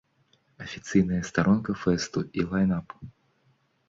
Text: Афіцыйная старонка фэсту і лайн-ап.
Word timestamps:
Афіцыйная 0.67 1.19
старонка 1.29 1.75
фэсту 1.81 2.23
і 2.39 2.47
лайн-ап. 2.49 2.97